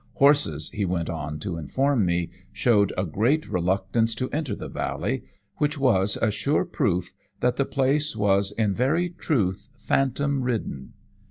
Horses, 0.13 0.71
he 0.71 0.83
went 0.83 1.11
on 1.11 1.37
to 1.41 1.57
inform 1.57 2.07
me, 2.07 2.31
showed 2.51 2.91
the 2.97 3.03
greatest 3.03 3.49
reluctance 3.51 4.15
to 4.15 4.31
enter 4.31 4.55
the 4.55 4.67
valley, 4.67 5.25
which 5.57 5.77
was 5.77 6.17
a 6.19 6.31
sure 6.31 6.65
proof 6.65 7.13
that 7.41 7.57
the 7.57 7.65
place 7.65 8.15
was 8.15 8.51
in 8.51 8.73
very 8.73 9.09
truth 9.11 9.69
phantom 9.77 10.41
ridden. 10.41 10.93